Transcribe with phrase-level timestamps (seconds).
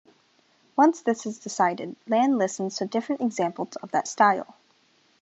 [0.75, 4.55] Once this is decided, Land listens to different examples of that style.